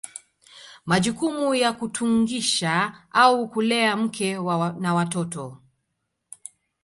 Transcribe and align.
Majukumu 0.85 1.55
ya 1.55 1.73
kutungisha 1.73 2.97
au 3.11 3.49
kulea 3.49 3.97
mke 3.97 4.33
na 4.79 4.93
watoto 4.93 5.57